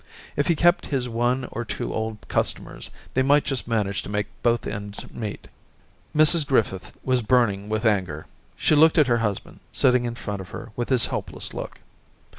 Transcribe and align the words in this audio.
If 0.35 0.47
he 0.47 0.55
kept 0.55 0.87
his 0.87 1.07
one 1.07 1.45
or 1.51 1.63
two 1.63 1.93
old 1.93 2.27
customers, 2.27 2.89
they 3.13 3.21
might 3.21 3.43
just 3.43 3.67
manage 3.67 4.01
to 4.01 4.09
make 4.09 4.25
both 4.41 4.65
end 4.65 5.13
meet. 5.13 5.47
Mrs 6.15 6.43
Griffith 6.47 6.97
was 7.03 7.21
burning 7.21 7.69
with 7.69 7.85
anger: 7.85 8.25
She 8.55 8.73
looked 8.73 8.97
at 8.97 9.05
her 9.05 9.19
husband, 9.19 9.59
sitting 9.71 10.05
in 10.05 10.15
front 10.15 10.41
of 10.41 10.49
her 10.49 10.71
with 10.75 10.89
his 10.89 11.05
helpless 11.05 11.53
look. 11.53 11.81